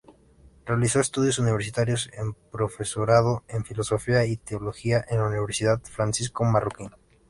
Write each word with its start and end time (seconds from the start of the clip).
Realizó 0.65 0.99
estudios 0.99 1.37
universitarios 1.37 2.09
de 2.09 2.33
Profesorado 2.51 3.43
en 3.47 3.63
Filosofía 3.65 4.25
y 4.25 4.35
Teología 4.35 5.05
en 5.07 5.19
la 5.19 5.27
Universidad 5.27 5.79
Francisco 5.83 6.43
Marroquín. 6.43 6.89